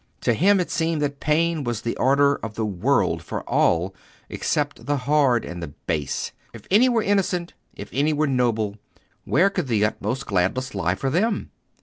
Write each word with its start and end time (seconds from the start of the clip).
To 0.21 0.33
him 0.33 0.59
it 0.59 0.71
seemed 0.71 0.99
that 1.03 1.19
pain 1.19 1.63
was 1.63 1.81
the 1.83 1.95
order 1.97 2.37
of 2.37 2.55
the 2.55 2.65
world 2.65 3.21
for 3.21 3.43
all 3.43 3.93
except 4.29 4.87
the 4.87 4.97
hard 4.97 5.45
and 5.45 5.75
base. 5.85 6.31
If 6.53 6.63
any 6.71 6.89
were 6.89 7.03
innocent, 7.03 7.53
if 7.75 7.87
any 7.93 8.11
were 8.11 8.25
noble, 8.25 8.79
where 9.25 9.51
could 9.51 9.67
the 9.67 9.85
utmost 9.85 10.25
gladness 10.25 10.73
lie 10.73 10.95
for 10.95 11.11
them? 11.11 11.51